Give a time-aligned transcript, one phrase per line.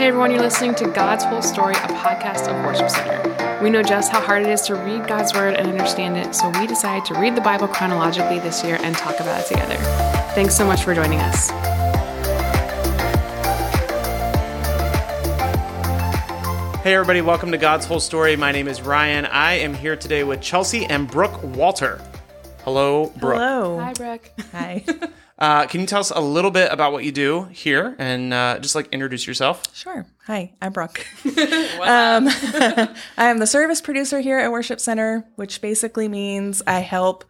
[0.00, 3.58] Hey everyone, you're listening to God's Whole Story, a podcast of Worship Center.
[3.62, 6.48] We know just how hard it is to read God's Word and understand it, so
[6.58, 9.76] we decided to read the Bible chronologically this year and talk about it together.
[10.34, 11.50] Thanks so much for joining us.
[16.80, 18.36] Hey, everybody, welcome to God's Whole Story.
[18.36, 19.26] My name is Ryan.
[19.26, 22.00] I am here today with Chelsea and Brooke Walter.
[22.64, 23.34] Hello, Brooke.
[23.34, 23.78] Hello.
[23.78, 24.30] Hi, Brooke.
[24.52, 24.82] Hi.
[25.40, 28.58] Uh, can you tell us a little bit about what you do here and uh,
[28.58, 29.62] just like introduce yourself?
[29.74, 30.06] sure.
[30.26, 31.04] Hi, I'm Brooke.
[31.24, 31.32] um,
[32.28, 37.24] I am the service producer here at Worship Center, which basically means I help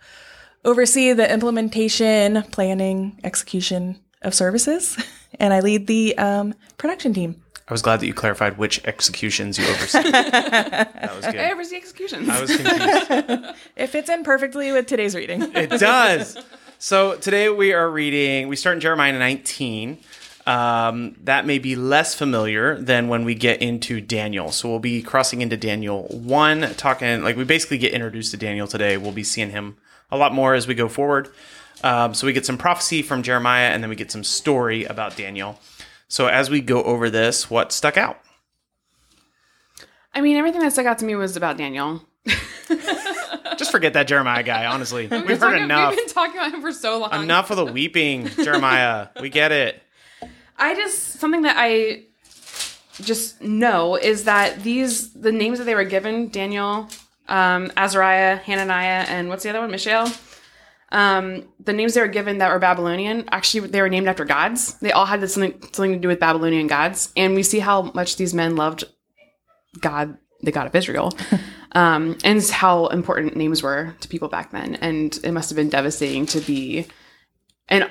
[0.65, 4.98] oversee the implementation, planning, execution of services,
[5.38, 7.40] and I lead the um, production team.
[7.68, 10.10] I was glad that you clarified which executions you oversee.
[10.10, 11.40] that was I good.
[11.40, 12.29] ever see executions.
[12.29, 13.54] I was confused.
[13.77, 15.42] It fits in perfectly with today's reading.
[15.54, 16.37] It does.
[16.82, 19.98] So today we are reading, we start in Jeremiah 19.
[20.46, 24.50] Um, that may be less familiar than when we get into Daniel.
[24.50, 28.66] So we'll be crossing into Daniel 1, talking, like we basically get introduced to Daniel
[28.66, 28.96] today.
[28.96, 29.76] We'll be seeing him
[30.10, 31.28] a lot more as we go forward.
[31.84, 35.18] Um, so we get some prophecy from Jeremiah and then we get some story about
[35.18, 35.60] Daniel.
[36.09, 38.20] So as we go over this, what stuck out?
[40.15, 42.06] I mean, everything that stuck out to me was about Daniel.
[43.60, 45.06] Just forget that Jeremiah guy, honestly.
[45.06, 45.90] We've heard Talking- enough.
[45.94, 47.12] We've been talking about him for so long.
[47.22, 49.08] Enough of the weeping, Jeremiah.
[49.20, 49.82] We get it.
[50.56, 52.04] I just something that I
[53.02, 56.88] just know is that these the names that they were given Daniel,
[57.28, 59.70] um, Azariah, Hananiah, and what's the other one?
[59.70, 60.10] Mishael.
[60.90, 64.75] Um, the names they were given that were Babylonian actually they were named after gods.
[64.81, 68.16] They all had something something to do with Babylonian gods, and we see how much
[68.16, 68.84] these men loved
[69.81, 71.12] God, the God of Israel,
[71.72, 74.76] um, and how important names were to people back then.
[74.76, 76.87] And it must have been devastating to be
[77.69, 77.91] and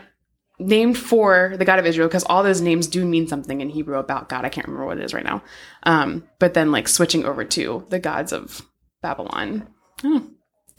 [0.59, 3.97] named for the God of Israel because all those names do mean something in Hebrew
[3.97, 4.45] about God.
[4.45, 5.41] I can't remember what it is right now.
[5.83, 8.61] Um, but then like switching over to the gods of
[9.02, 9.67] Babylon.
[10.03, 10.27] Oh,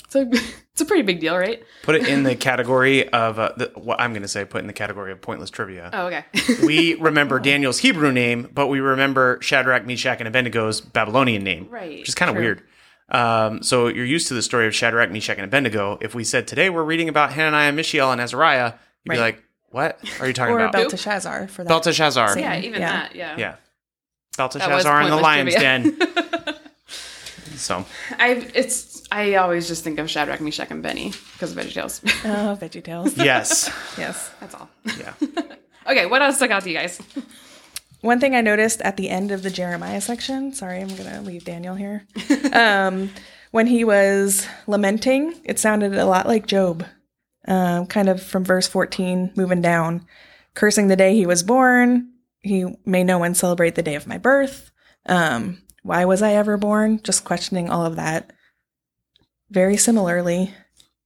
[0.05, 0.29] it's a
[0.73, 1.63] it's a pretty big deal, right?
[1.83, 4.45] Put it in the category of uh, the, what I'm going to say.
[4.45, 5.91] Put in the category of pointless trivia.
[5.93, 6.25] Oh, okay.
[6.67, 12.01] We remember Daniel's Hebrew name, but we remember Shadrach, Meshach, and Abednego's Babylonian name, Right,
[12.01, 12.63] Which is kind of weird.
[13.11, 15.99] Um, so you're used to the story of Shadrach, Meshach, and Abednego.
[16.01, 19.99] If we said today we're reading about Hananiah, Mishael, and Azariah, you'd be like, "What
[20.21, 21.69] are you talking Or about?" Belteshazzar for that.
[21.69, 22.29] Belteshazzar.
[22.35, 22.43] Same.
[22.45, 22.93] yeah, even Yeah.
[22.93, 23.15] that.
[23.15, 23.37] Yeah.
[23.37, 23.57] Yeah, That
[24.37, 25.81] Belteshazzar in the lion's trivia.
[25.91, 25.97] den.
[27.57, 27.85] so
[28.19, 32.01] I it's I always just think of Shadrach, Meshach, and Benny because of VeggieTales.
[32.25, 33.17] Oh, VeggieTales.
[33.17, 34.31] yes, yes.
[34.41, 34.69] That's all.
[34.99, 35.15] yeah.
[35.89, 37.01] Okay, what else stuck out to you guys?
[38.03, 41.21] One thing I noticed at the end of the Jeremiah section, sorry, I'm going to
[41.21, 42.07] leave Daniel here.
[42.53, 43.11] um,
[43.51, 46.87] when he was lamenting, it sounded a lot like Job,
[47.47, 50.07] um, kind of from verse 14 moving down,
[50.55, 52.11] cursing the day he was born.
[52.41, 54.71] He may no one celebrate the day of my birth.
[55.07, 57.03] Um, why was I ever born?
[57.03, 58.33] Just questioning all of that.
[59.51, 60.55] Very similarly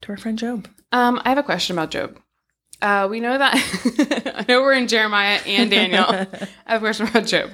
[0.03, 0.69] to our friend Job.
[0.93, 2.21] Um, I have a question about Job.
[2.85, 3.55] Uh, we know that
[4.37, 6.05] I know we're in Jeremiah and Daniel.
[6.67, 7.51] of course, a question about Job.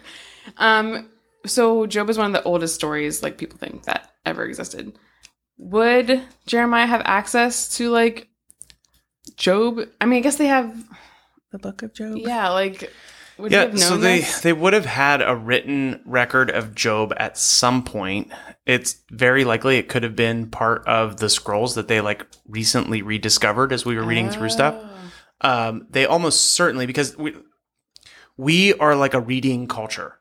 [0.57, 1.09] Um,
[1.47, 4.93] so Job is one of the oldest stories, like people think that ever existed.
[5.57, 8.29] Would Jeremiah have access to like
[9.37, 9.81] Job?
[10.01, 10.77] I mean, I guess they have.
[11.53, 12.17] The book of Job.
[12.17, 12.93] Yeah, like
[13.39, 14.41] would he Yeah, have known so they this?
[14.41, 18.33] they would have had a written record of Job at some point.
[18.67, 23.03] It's very likely it could have been part of the scrolls that they like recently
[23.03, 24.75] rediscovered as we were reading through stuff.
[25.43, 27.35] Um, they almost certainly because we
[28.37, 30.17] we are like a reading culture.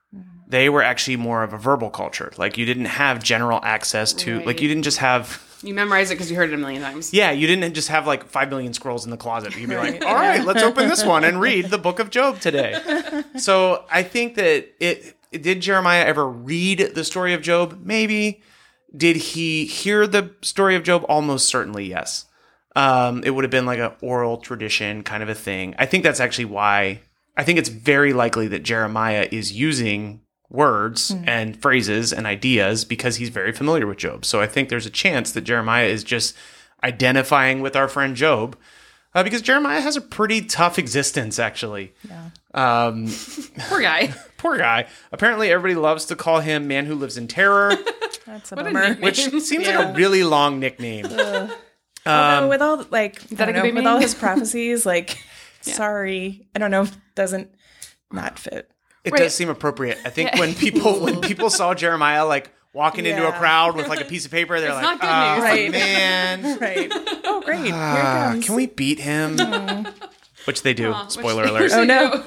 [0.47, 2.31] They were actually more of a verbal culture.
[2.38, 6.16] Like you didn't have general access to like you didn't just have You memorize it
[6.16, 7.13] because you heard it a million times.
[7.13, 9.56] yeah, you didn't just have like five million scrolls in the closet.
[9.56, 12.40] You'd be like, all right, let's open this one and read the book of Job
[12.40, 13.22] today.
[13.38, 17.81] so I think that it did Jeremiah ever read the story of Job?
[17.84, 18.41] Maybe.
[18.97, 21.06] Did he hear the story of Job?
[21.07, 22.25] Almost certainly, yes.
[22.75, 25.75] Um, it would have been like an oral tradition kind of a thing.
[25.80, 27.02] I think that's actually why
[27.35, 33.18] I think it's very likely that Jeremiah is using words and phrases and ideas because
[33.18, 34.25] he's very familiar with Job.
[34.25, 36.36] So I think there's a chance that Jeremiah is just
[36.83, 38.56] identifying with our friend Job
[39.13, 41.94] uh, because Jeremiah has a pretty tough existence, actually.
[42.54, 43.07] Um,
[43.68, 44.13] Poor guy.
[44.38, 44.88] poor guy.
[45.12, 47.75] Apparently, everybody loves to call him "man who lives in terror,"
[48.25, 48.88] That's a What a bummer.
[48.89, 49.01] nickname.
[49.04, 51.06] which seems like a really long nickname.
[52.10, 53.88] Although um, with all like that a don't know, with name?
[53.88, 55.18] all his prophecies, like
[55.62, 57.54] sorry, I don't know, doesn't
[58.12, 58.72] not fit.
[59.04, 59.20] It Right.
[59.20, 59.98] does seem appropriate.
[60.06, 64.02] I think when people when people saw Jeremiah like walking into a crowd with like
[64.02, 65.42] a piece of paper, they're It's like, not good "Oh.
[65.44, 65.72] Right.
[65.72, 66.92] man, Right.
[67.26, 67.66] Oh great.
[67.66, 68.46] Here it ah, comes.
[68.46, 69.38] can we beat him?"
[70.46, 70.92] Which they do.
[70.92, 71.72] Aw, which- Spoiler alert.
[71.74, 72.24] Oh, no.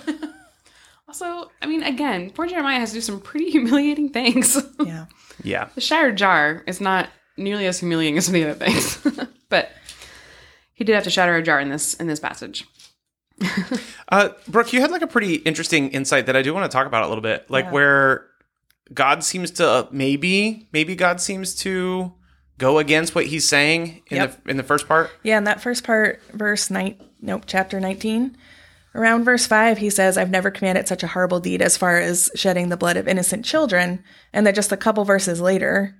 [1.08, 4.56] Also, I mean, again, poor Jeremiah has to do some pretty humiliating things.
[4.81, 5.06] Yeah.
[5.43, 5.69] Yeah.
[5.75, 8.96] the shattered jar is not nearly as humiliating as some of the other things,
[9.52, 9.70] but
[10.75, 12.64] he did have to shatter a jar in this in this passage.
[14.08, 16.87] Uh, Brooke, you had like a pretty interesting insight that I do want to talk
[16.87, 17.70] about a little bit, like Yeah.
[17.70, 18.26] where
[18.93, 22.12] God seems to uh, maybe maybe God seems to
[22.58, 24.44] go against what he's saying in Yep.
[24.44, 25.10] the in the first part.
[25.22, 28.37] Yeah, in that first part, verse nine, nope, chapter 19,
[28.94, 32.31] around verse 5, he says, I've never commanded such a horrible deed as far as
[32.34, 34.05] shedding the blood of innocent children.
[34.34, 35.96] And then just a couple verses later,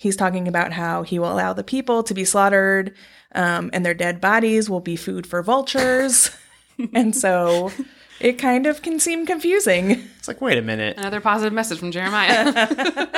[0.00, 2.94] he's talking about how he will allow the people to be slaughtered
[3.32, 6.30] um, and their dead bodies will be food for vultures.
[6.94, 7.70] and so
[8.18, 9.90] it kind of can seem confusing.
[10.18, 10.96] It's like, wait a minute.
[10.96, 12.50] Another positive message from Jeremiah.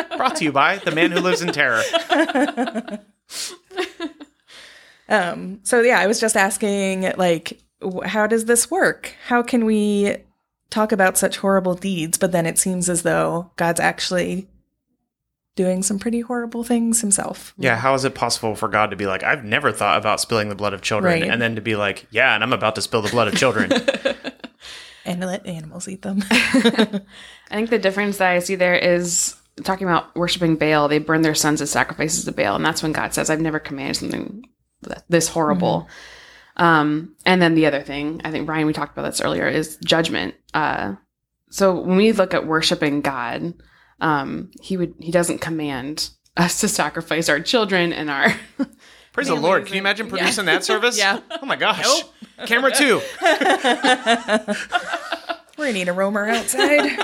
[0.17, 1.83] Brought to you by the man who lives in terror.
[5.09, 7.61] Um, so yeah, I was just asking, like,
[8.07, 9.15] how does this work?
[9.27, 10.17] How can we
[10.71, 14.49] talk about such horrible deeds, but then it seems as though God's actually
[15.55, 17.55] doing some pretty horrible things himself?
[17.59, 20.49] Yeah, how is it possible for God to be like, I've never thought about spilling
[20.49, 21.31] the blood of children, Right.
[21.31, 23.71] and then to be like, yeah, and I'm about to spill the blood of children?
[25.05, 26.23] And let animals eat them.
[26.31, 27.01] I
[27.51, 29.35] think the difference that I see there is
[29.65, 30.87] talking about worshiping Baal.
[30.87, 33.59] They burn their sons as sacrifices to Baal, and that's when God says, "I've never
[33.59, 34.45] commanded something
[35.09, 35.89] this horrible."
[36.57, 39.77] Um, and then the other thing, I think Brian, we talked about this earlier, is
[39.85, 40.37] judgment.
[40.55, 40.95] Uh,
[41.51, 43.55] so when we look at worshiping God,
[44.03, 48.35] um, he would he doesn't command us to sacrifice our children and our
[49.13, 49.65] Praise the Lord.
[49.67, 50.11] Can you and- imagine yeah.
[50.11, 50.97] producing that service?
[51.05, 51.21] Yeah.
[51.43, 52.03] Oh my gosh.
[52.47, 53.01] Camera two.
[53.23, 54.47] We're
[55.67, 56.99] gonna need a roamer outside.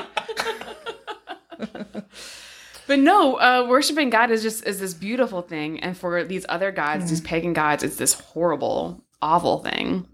[2.87, 6.73] But no, uh, worshiping God is just is this beautiful thing, and for these other
[6.73, 10.07] gods, these pagan gods, it's this horrible, awful thing.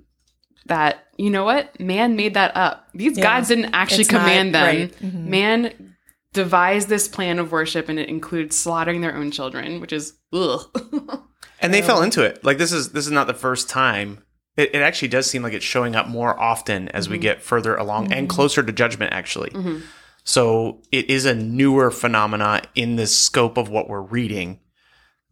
[0.67, 2.89] That you know what, man made that up.
[2.93, 3.23] These Yeah.
[3.23, 4.65] gods didn't actually It's not- command them.
[4.67, 4.93] right.
[5.01, 5.15] Mhm.
[5.27, 5.94] Man
[6.35, 10.69] devised this plan of worship, and it includes slaughtering their own children, which is ugh.
[11.61, 12.45] And they fell into it.
[12.45, 14.23] Like this is this is not the first time.
[14.55, 17.23] It, it actually does seem like it's showing up more often as we mm-hmm.
[17.23, 18.37] get further along and mm-hmm.
[18.37, 19.15] closer to judgment.
[19.15, 19.79] Actually, mm-hmm.
[20.25, 24.61] so it is a newer phenomena in the scope of what we're reading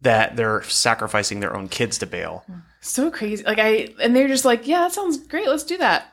[0.01, 2.43] that they're sacrificing their own kids to Baal.
[2.81, 3.43] so crazy.
[3.43, 5.47] Like I, and they're just like, yeah, that sounds great.
[5.47, 6.12] Let's do that.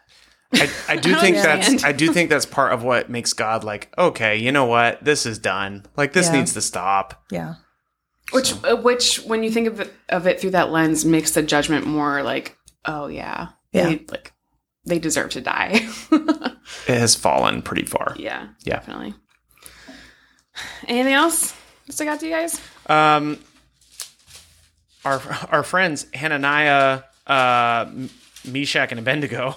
[0.52, 1.84] I, I do don't think that's.
[1.84, 5.24] I do think that's part of what makes God like okay, you know what, this
[5.26, 5.86] is done.
[5.96, 6.32] Like this Yeah.
[6.38, 7.22] needs to stop.
[7.30, 7.54] yeah.
[8.32, 11.42] Which, uh, which, when you think of it, of it through that lens, makes the
[11.42, 13.88] judgment more like, oh yeah, Yeah.
[13.88, 14.32] they, like
[14.84, 15.88] they deserve to die.
[16.86, 18.14] It has fallen pretty far.
[18.16, 18.74] yeah, Yeah.
[18.76, 19.14] definitely.
[20.86, 21.52] Anything else?
[21.88, 22.60] Stick out to you guys?
[22.86, 23.38] Um,
[25.04, 25.20] our
[25.50, 28.10] our friends Hananiah, uh, M-
[28.46, 29.56] Meshach, and Abednego.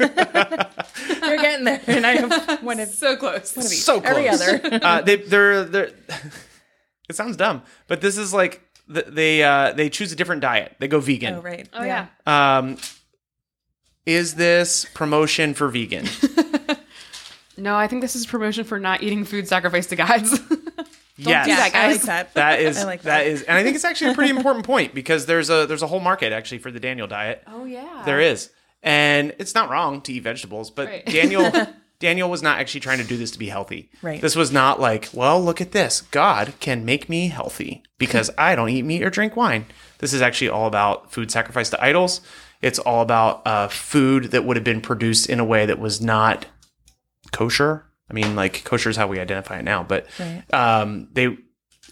[1.22, 1.80] You're getting there.
[1.86, 3.56] And I have one of So close.
[3.56, 3.80] one of each.
[3.80, 4.10] So close.
[4.10, 4.60] Every other.
[4.84, 5.90] uh, they they're they're.
[7.08, 8.62] it sounds dumb, but this is like
[8.92, 10.76] th- they uh, they choose a different diet.
[10.78, 11.34] They go vegan.
[11.34, 11.68] oh right.
[11.72, 12.06] Oh yeah.
[12.26, 12.78] Um,
[14.06, 16.06] is this promotion for vegan?
[17.56, 20.30] No, I think this is promotion for not eating food sacrificed to gods.
[21.18, 21.46] yes.
[21.46, 22.32] do that, I like that.
[22.34, 23.26] That is I like that that.
[23.26, 25.86] is, and I think it's actually a pretty important point because there's a there's a
[25.86, 27.42] whole market actually for the Daniel diet.
[27.46, 28.02] oh yeah.
[28.06, 28.50] There is.
[28.82, 31.04] And it's not wrong to eat vegetables, but Right.
[31.06, 31.50] Daniel
[32.00, 33.90] Daniel was not actually trying to do this to be healthy.
[34.00, 34.22] Right.
[34.22, 36.00] This was not like, well, look at this.
[36.00, 39.66] God can make me healthy because I don't eat meat or drink wine.
[39.98, 42.22] This is actually all about food sacrifice to idols.
[42.62, 46.00] It's all about uh, food that would have been produced in a way that was
[46.00, 46.46] not
[47.32, 47.84] kosher.
[48.10, 50.42] I mean, like kosher is how we identify it now, but Right.
[50.54, 51.36] um, they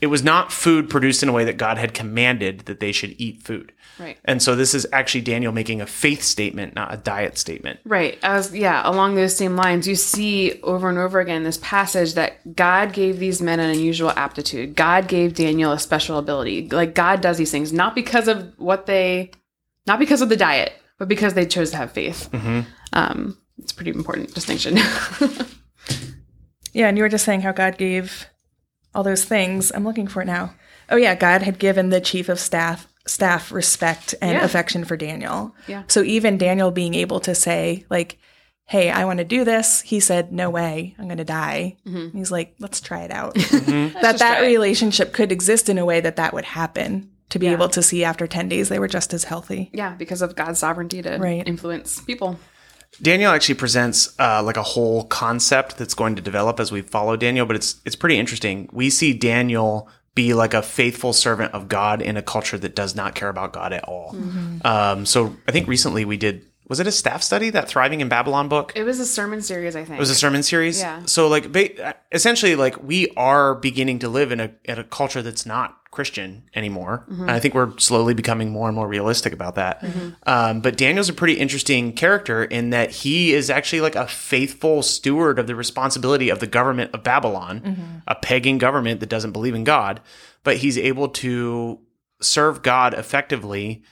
[0.00, 3.14] it was not food produced in a way that God had commanded that they should
[3.19, 3.73] eat food.
[3.99, 4.17] Right.
[4.25, 7.81] And so this is actually Daniel making a faith statement, not a diet statement.
[7.85, 8.19] Right.
[8.23, 12.55] As yeah, along those same lines, you see over and over again this passage that
[12.55, 14.76] God gave these men an unusual aptitude.
[14.76, 16.69] God gave Daniel a special ability.
[16.69, 19.33] Like God does these things not because of what they,
[19.87, 22.33] not because of the diet, but because they chose to have faith.
[22.93, 24.78] Um, it's a pretty important distinction.
[26.73, 28.28] Yeah, and you were just saying how God gave
[28.95, 29.71] all those things.
[29.75, 30.54] I'm looking for it now.
[30.90, 34.45] Oh yeah, God had given the chief of staff staff respect and Yeah.
[34.45, 35.54] affection for Daniel.
[35.66, 35.83] Yeah.
[35.88, 38.18] So even Daniel being able to say like,
[38.66, 42.16] "Hey, I want to do this," he said, "No way, I'm going to die." Mm-hmm.
[42.18, 43.95] He's like, "Let's try it out." Mm-hmm.
[44.00, 44.50] that just that try it.
[44.50, 47.11] relationship could exist in a way that that would happen.
[47.30, 47.52] To be Yeah.
[47.52, 49.68] able to see after 10 days they were just as healthy.
[49.75, 51.47] yeah, because of God's sovereignty to Right.
[51.47, 52.38] influence people.
[53.00, 57.16] Daniel actually presents uh, like a whole concept that's going to develop as we follow
[57.16, 58.68] Daniel, but it's it's pretty interesting.
[58.73, 62.97] We see Daniel be like a faithful servant of God in a culture that does
[62.97, 64.16] not care about God at all.
[64.64, 68.09] Um, so I think recently we did was it a staff study that Thriving in
[68.09, 68.73] Babylon book?
[68.76, 69.97] It was a sermon series, I think.
[69.97, 70.80] It was a sermon series.
[70.80, 71.04] Yeah.
[71.07, 75.23] So like ba- essentially like we are beginning to live in a in a culture
[75.23, 77.04] that's not Christian anymore.
[77.09, 79.85] And I think we're slowly becoming more and more realistic about that.
[80.26, 84.83] Um, but Daniel's a pretty interesting character in that he is actually like a faithful
[84.83, 89.54] steward of the responsibility of the government of Babylon, a pagan government that doesn't believe
[89.54, 90.00] in God,
[90.45, 91.80] but he's able to
[92.21, 93.83] serve God effectively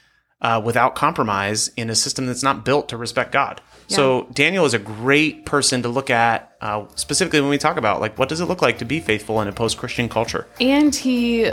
[0.43, 3.61] uh, without compromise in a system that's not built to respect God.
[3.89, 8.01] So Daniel is a great person to look at, uh, specifically when we talk about
[8.01, 10.47] like what does it look like to be faithful in a post-Christian culture.
[10.61, 11.53] and he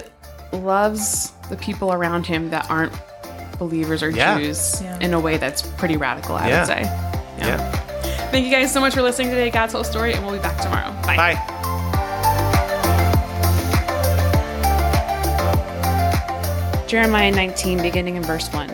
[0.53, 2.93] loves the people around him that aren't
[3.59, 4.37] believers or Yeah.
[4.39, 4.97] Jews Yeah.
[4.99, 6.59] in a way that's pretty radical, I Yeah.
[6.59, 6.81] would say.
[7.39, 7.57] Yeah.
[8.31, 10.57] Thank you guys so much for listening today, God's Whole Story, and we'll be back
[10.59, 10.91] tomorrow.
[11.05, 11.15] Bye.
[11.17, 12.53] Bye.
[16.87, 18.69] Jeremiah 19, beginning in verse 1.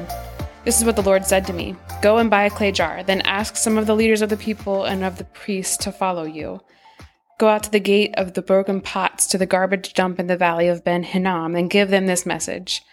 [0.65, 3.21] This is what the Lord said to me Go and buy a clay jar, then
[3.21, 6.59] ask some of the leaders of the people and of the priests to follow you.
[7.39, 10.35] Go out to the gate of the broken pots to the garbage dump in the
[10.35, 12.83] valley of Ben Hinnom and give them this message.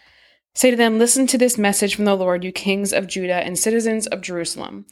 [0.54, 3.58] Say to them, Listen to this message from the Lord, you kings of Judah and
[3.58, 4.86] citizens of Jerusalem.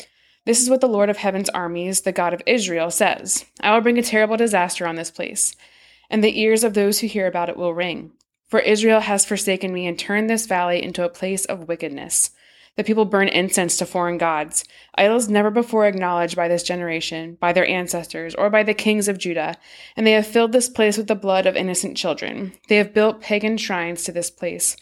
[0.44, 3.80] This is what the Lord of heaven's armies, the God of Israel, says I will
[3.80, 5.54] bring a terrible disaster on this place,
[6.10, 8.10] and the ears of those who hear about it will ring.
[8.48, 12.32] For Israel has forsaken me and turned this valley into a place of wickedness.
[12.76, 14.64] The people burn incense to foreign gods,
[14.96, 19.18] idols never before acknowledged by this generation, by their ancestors, or by the kings of
[19.18, 19.54] Judah,
[19.96, 22.52] and they have filled this place with the blood of innocent children.
[22.68, 24.76] They have built pagan shrines to this place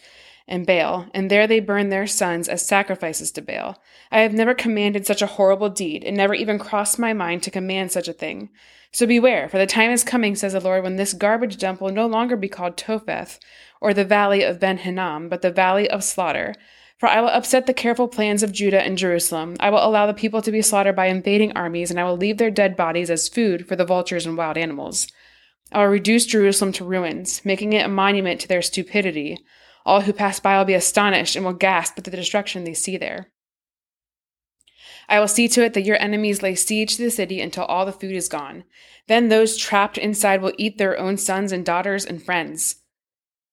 [0.48, 3.80] and Baal, and there they burn their sons as sacrifices to Baal.
[4.10, 7.50] I have never commanded such a horrible deed, it never even crossed my mind to
[7.50, 8.50] command such a thing.
[8.92, 11.92] So beware, for the time is coming, says the Lord, when this garbage dump will
[11.92, 13.38] no longer be called Topheth,
[13.80, 16.54] or the valley of Ben Hinnom, but the valley of slaughter.
[17.02, 19.56] For I will upset the careful plans of Judah and Jerusalem.
[19.58, 22.38] I will allow the people to be slaughtered by invading armies, and I will leave
[22.38, 25.08] their dead bodies as food for the vultures and wild animals.
[25.72, 29.36] I will reduce Jerusalem to ruins, making it a monument to their stupidity.
[29.84, 32.96] All who pass by will be astonished and will gasp at the destruction they see
[32.96, 33.32] there.
[35.08, 37.84] I will see to it that your enemies lay siege to the city until all
[37.84, 38.62] the food is gone.
[39.08, 42.76] Then those trapped inside will eat their own sons and daughters and friends.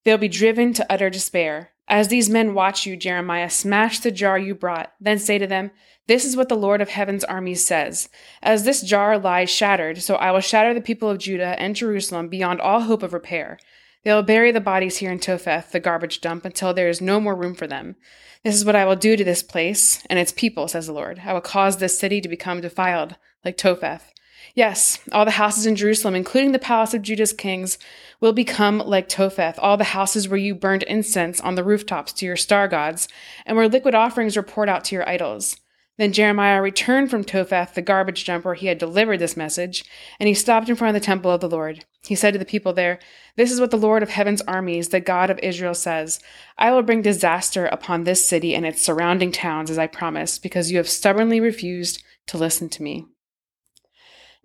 [0.06, 1.72] They'll be driven to utter despair.
[1.89, 4.93] As these men watch you, Jeremiah, smash the jar you brought.
[5.01, 5.72] Then say to them,
[6.08, 8.10] This is what the Lord of heaven's armies says.
[8.43, 12.27] As this jar lies shattered, so I will shatter the people of Judah and Jerusalem
[12.29, 13.58] beyond all hope of repair.
[14.03, 17.19] They will bury the bodies here in Topheth, the garbage dump, until there is no
[17.19, 17.96] more room for them.
[18.43, 21.24] This is what I will do to this place and its people, says the Lord.
[21.25, 24.13] I will cause this city to become defiled, like Topheth.
[24.55, 27.77] Yes, all the houses in Jerusalem, including the palace of Judah's kings,
[28.19, 32.25] will become like Topheth, all the houses where you burned incense on the rooftops to
[32.25, 33.08] your star gods,
[33.46, 35.58] and where liquid offerings were poured out to your idols.
[36.00, 39.84] Then Jeremiah returned from Topheth, the garbage dump where he had delivered this message,
[40.17, 41.84] and he stopped in front of the temple of the Lord.
[42.03, 43.00] He said to the people there,
[43.36, 46.22] This is what the Lord of heaven's armies, the God of Israel, says
[46.58, 50.72] I will bring disaster upon this city and its surrounding towns, as I promised, because
[50.72, 53.05] you have stubbornly refused to listen to me.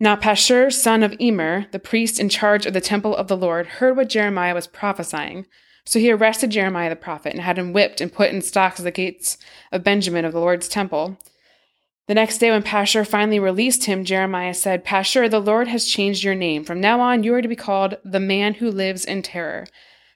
[0.01, 3.67] Now Pashur, son of Immer, the priest in charge of the temple of the Lord,
[3.67, 5.47] heard what Jeremiah was prophesying.
[5.87, 8.85] So he arrested Jeremiah the prophet and had him whipped and put in stocks at
[8.85, 9.39] the gates
[9.71, 11.19] of Benjamin of the Lord's temple.
[12.07, 16.23] The next day, when Pashur finally released him, Jeremiah said, Pashur, the Lord has changed
[16.23, 16.65] your name.
[16.65, 19.67] From now on, you are to be called the man who lives in terror.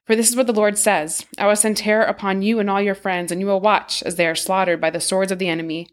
[0.04, 2.80] For this is what the Lord says I will send terror upon you and all
[2.80, 5.48] your friends, and you will watch as they are slaughtered by the swords of the
[5.48, 5.88] enemy.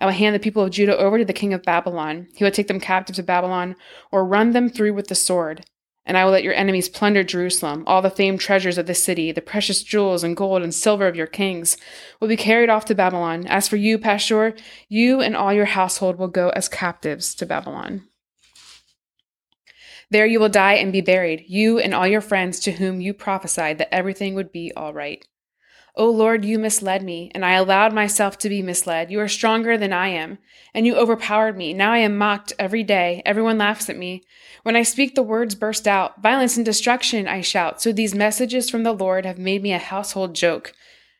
[0.00, 2.28] I will hand the people of Judah over to the king of Babylon.
[2.34, 3.76] He will take them captive to Babylon,
[4.10, 5.64] or run them through with the sword.
[6.04, 7.82] And I will let your enemies plunder Jerusalem.
[7.86, 11.16] All the famed treasures of the city, the precious jewels and gold and silver of
[11.16, 11.76] your kings,
[12.20, 13.44] will be carried off to Babylon.
[13.48, 14.56] As for you, Pashur,
[14.88, 18.04] you and all your household will go as captives to Babylon.
[20.08, 23.12] There you will die and be buried, you and all your friends to whom you
[23.12, 25.26] prophesied that everything would be all right.
[25.98, 29.10] O Lord, you misled me, and I allowed myself to be misled.
[29.10, 30.36] You are stronger than I am,
[30.74, 31.72] and you overpowered me.
[31.72, 33.22] Now I am mocked every day.
[33.24, 34.22] Everyone laughs at me.
[34.62, 36.20] When I speak, the words burst out.
[36.20, 37.80] Violence and destruction, I shout.
[37.80, 40.74] So these messages from the Lord have made me a household joke.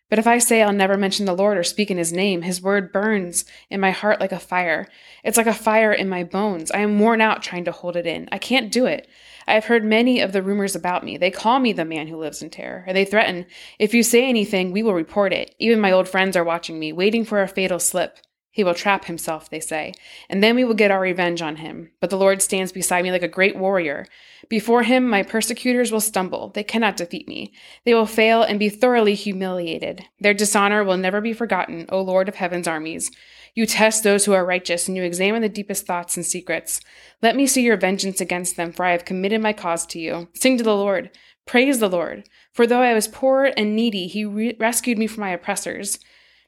[0.08, 2.62] But if I say I'll never mention the Lord or speak in his name, his
[2.62, 4.86] word burns in my heart like a fire.
[5.24, 6.70] It's like a fire in my bones.
[6.70, 8.28] I am worn out trying to hold it in.
[8.30, 9.08] I can't do it.
[9.48, 11.16] I have heard many of the rumors about me.
[11.16, 13.46] They call me the man who lives in terror, and they threaten,
[13.78, 15.54] if you say anything, we will report it.
[15.58, 18.18] Even my old friends are watching me, waiting for a fatal slip.
[18.50, 19.92] He will trap himself, they say,
[20.30, 21.90] and then we will get our revenge on him.
[22.00, 24.06] But the Lord stands beside me like a great warrior.
[24.48, 26.50] Before him, my persecutors will stumble.
[26.50, 27.52] They cannot defeat me.
[27.84, 30.04] They will fail and be thoroughly humiliated.
[30.20, 33.10] Their dishonor will never be forgotten, O Lord of heaven's armies.
[33.54, 36.80] You test those who are righteous, and you examine the deepest thoughts and secrets.
[37.22, 40.28] Let me see your vengeance against them, for I have committed my cause to you.
[40.34, 41.10] Sing to the Lord.
[41.46, 42.28] Praise the Lord.
[42.52, 45.98] For though I was poor and needy, he re- rescued me from my oppressors.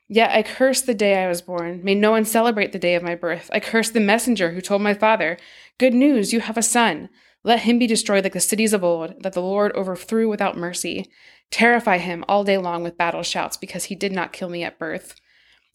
[0.08, 1.82] Yet I curse the day I was born.
[1.84, 3.50] May no one celebrate the day of my birth.
[3.52, 5.36] I curse the messenger who told my father,
[5.78, 7.10] Good news, you have a son.
[7.44, 11.10] Let him be destroyed like the cities of old, that the Lord overthrew without mercy.
[11.50, 14.78] Terrify him all day long with battle shouts, because he did not kill me at
[14.78, 15.14] birth.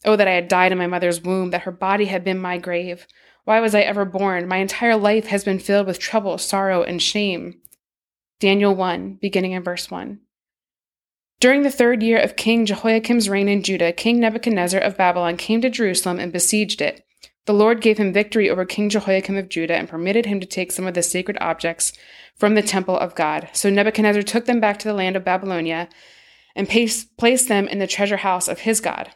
[0.04, 2.58] Oh, that I had died in my mother's womb, that her body had been my
[2.58, 3.06] grave.
[3.44, 4.46] Why was I ever born?
[4.46, 7.60] My entire life has been filled with trouble, sorrow, and shame.
[8.40, 10.20] Daniel 1, beginning in verse 1.
[11.40, 15.60] During the third year of King Jehoiakim's reign in Judah, King Nebuchadnezzar of Babylon came
[15.60, 17.03] to Jerusalem and besieged it.
[17.46, 20.72] The Lord gave him victory over King Jehoiakim of Judah and permitted him to take
[20.72, 21.92] some of the sacred objects
[22.34, 23.50] from the temple of God.
[23.52, 25.88] So Nebuchadnezzar took them back to the land of Babylonia
[26.56, 29.10] and placed them in the treasure house of his God.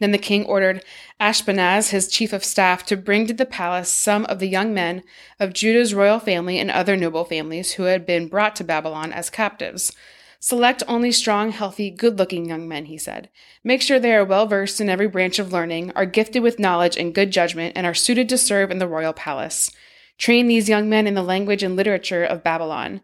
[0.00, 0.84] Then the king ordered
[1.20, 5.04] Ashpenaz, his chief of staff, to bring to the palace some of the young men
[5.38, 9.30] of Judah's royal family and other noble families who had been brought to Babylon as
[9.30, 9.92] captives.
[10.44, 13.30] Select only strong, healthy, good looking young men, he said.
[13.64, 16.98] Make sure they are well versed in every branch of learning, are gifted with knowledge
[16.98, 19.70] and good judgment, and are suited to serve in the royal palace.
[20.18, 23.00] Train these young men in the language and literature of Babylon.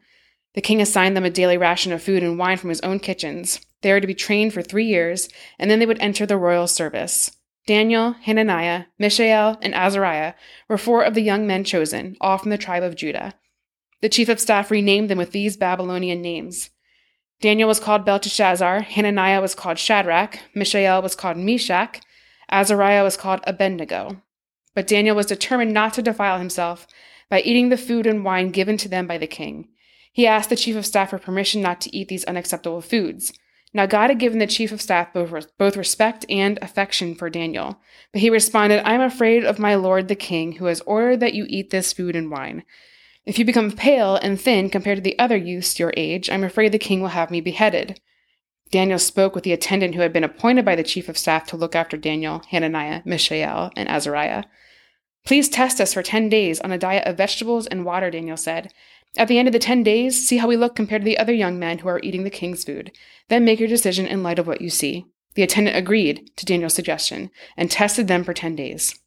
[0.53, 3.59] The king assigned them a daily ration of food and wine from his own kitchens.
[3.81, 6.67] They are to be trained for three years, and then they would enter the royal
[6.67, 7.39] service.
[7.67, 10.35] Daniel, Hananiah, Mishael, and Azariah
[10.69, 13.33] were four of the young men chosen, all from the tribe of Judah.
[14.03, 16.69] The chief of staff renamed them with these Babylonian names
[17.41, 22.01] Daniel was called Belteshazzar, Hananiah was called Shadrach, Mishael was called Meshach,
[22.51, 24.23] Azariah was called Abednego.
[24.75, 26.87] But Daniel was determined not to defile himself
[27.31, 29.69] by eating the food and wine given to them by the king.
[30.13, 33.33] He asked the chief of staff for permission not to eat these unacceptable foods.
[33.73, 37.79] Now God had given the chief of staff both, both respect and affection for Daniel.
[38.13, 41.35] But he responded, I am afraid of my lord the king, who has ordered that
[41.35, 42.65] you eat this food and wine.
[43.31, 46.73] If you become pale and thin compared to the other youths your age, I'm afraid
[46.73, 48.01] the king will have me beheaded.
[48.73, 51.57] Daniel spoke with the attendant who had been appointed by the chief of staff to
[51.57, 54.47] look after Daniel, Hananiah, Mishael, and Azariah.
[55.25, 58.73] Please test us for ten days on a diet of vegetables and water, Daniel said.
[59.17, 61.33] At the end of the ten days, see how we look compared to the other
[61.33, 62.91] young men who are eating the king's food.
[63.29, 65.07] Then make your decision in light of what you see.
[65.35, 68.99] The attendant agreed to Daniel's suggestion and tested them for ten days.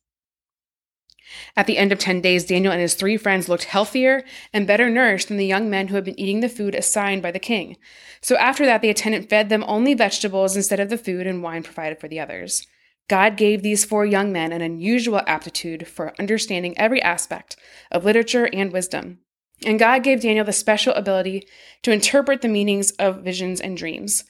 [1.56, 4.90] At the end of 10 days, Daniel and his three friends looked healthier and better
[4.90, 7.78] nourished than the young men who had been eating the food assigned by the king.
[8.22, 11.64] So after that, the attendant fed them only vegetables instead of the food and wine
[11.64, 12.66] provided for the others.
[13.10, 17.58] God gave these four young men an unusual aptitude for understanding every aspect
[17.92, 19.20] of literature and wisdom.
[19.66, 21.48] And God gave Daniel the special ability
[21.84, 24.24] to interpret the meanings of visions and dreams.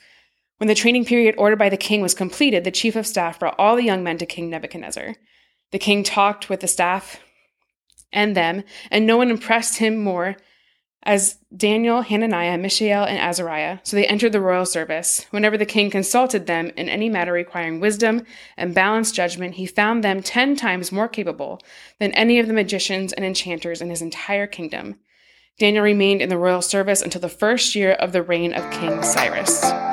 [0.57, 3.55] When the training period ordered by the king was completed, the chief of staff brought
[3.57, 5.15] all the young men to King Nebuchadnezzar.
[5.73, 7.19] The king talked with the staff
[8.11, 10.37] and them, and no one impressed him more
[11.01, 13.79] as Daniel, Hananiah, Mishael, and Azariah.
[13.81, 15.25] So they entered the royal service.
[15.31, 18.21] Whenever the king consulted them in any matter requiring wisdom
[18.55, 21.59] and balanced judgment, he found them ten times more capable
[21.99, 24.99] than any of the magicians and enchanters in his entire kingdom.
[25.57, 29.01] Daniel remained in the royal service until the first year of the reign of King
[29.01, 29.92] Cyrus.